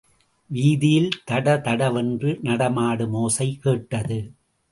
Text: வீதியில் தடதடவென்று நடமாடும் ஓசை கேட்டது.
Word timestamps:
வீதியில் 0.49 1.09
தடதடவென்று 1.31 2.31
நடமாடும் 2.41 3.13
ஓசை 3.13 3.57
கேட்டது. 3.61 4.19